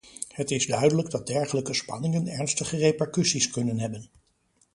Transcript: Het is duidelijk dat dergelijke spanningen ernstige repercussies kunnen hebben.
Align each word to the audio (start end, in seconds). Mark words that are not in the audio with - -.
Het 0.33 0.51
is 0.51 0.67
duidelijk 0.67 1.09
dat 1.09 1.27
dergelijke 1.27 1.73
spanningen 1.73 2.27
ernstige 2.27 2.77
repercussies 2.77 3.49
kunnen 3.49 3.79
hebben. 3.79 4.09